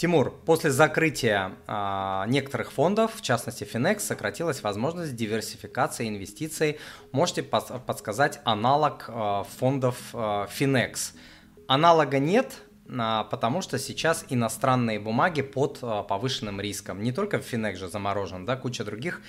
[0.00, 6.78] Тимур, после закрытия а, некоторых фондов, в частности Finex, сократилась возможность диверсификации инвестиций.
[7.12, 11.12] Можете подсказать аналог а, фондов а, Finex?
[11.66, 17.02] Аналога нет, а, потому что сейчас иностранные бумаги под а, повышенным риском.
[17.02, 19.20] Не только Finex же заморожен, да, куча других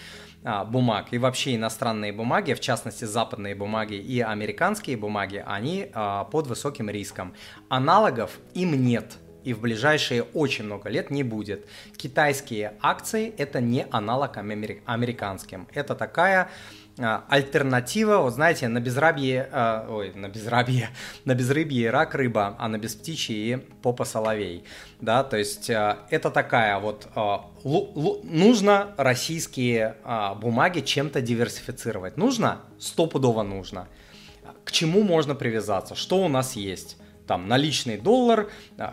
[0.45, 1.07] а, бумаг.
[1.11, 5.91] И вообще иностранные бумаги, в частности западные бумаги и американские бумаги, они
[6.31, 7.33] под высоким риском.
[7.67, 11.65] Аналогов им нет и в ближайшие очень много лет не будет.
[11.97, 15.67] Китайские акции это не аналог американским.
[15.73, 16.49] Это такая
[16.99, 20.89] а, альтернатива, вот знаете, на безрабье, э, ой, на безрабье,
[21.25, 24.65] на безрыбье рак рыба, а на бесптичье попа соловей,
[24.99, 27.37] да, то есть э, это такая вот, э,
[28.23, 32.61] нужно российские э, бумаги чем-то диверсифицировать, нужно?
[32.77, 33.87] Стопудово нужно.
[34.65, 35.95] К чему можно привязаться?
[35.95, 36.97] Что у нас есть?
[37.27, 38.49] Там наличный доллар,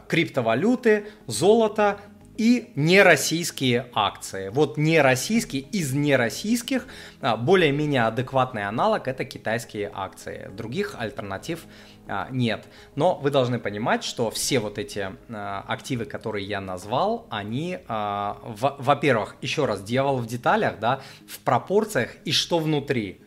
[0.08, 2.00] криптовалюты, золото,
[2.38, 4.48] и нероссийские акции.
[4.48, 6.86] Вот нероссийские, из нероссийских
[7.20, 10.48] а, более-менее адекватный аналог это китайские акции.
[10.56, 11.66] Других альтернатив
[12.06, 12.64] а, нет.
[12.94, 19.34] Но вы должны понимать, что все вот эти а, активы, которые я назвал, они, во-первых,
[19.42, 23.20] еще раз, дьявол в деталях, да, в пропорциях и что внутри.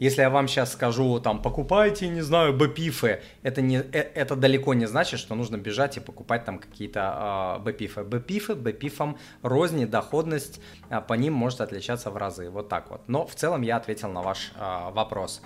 [0.00, 4.72] Если я вам сейчас скажу, там, покупайте, не знаю, бпифы, это, не, э, это далеко
[4.72, 8.02] не значит, что нужно бежать и покупать там какие-то э, бпифы.
[8.02, 13.02] Бпифы, бпифам розни, доходность э, по ним может отличаться в разы, вот так вот.
[13.08, 15.38] Но в целом я ответил на ваш э, вопрос.